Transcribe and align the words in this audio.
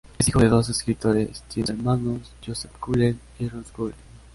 Es 0.17 0.27
hijo 0.29 0.39
de 0.39 0.49
dos 0.49 0.67
escritores, 0.67 1.43
tiene 1.43 1.73
dos 1.73 1.77
hermanos: 1.77 2.31
Joseph 2.43 2.75
Cullen 2.79 3.19
y 3.37 3.47
Ruth 3.49 3.69
Cullen. 3.71 3.95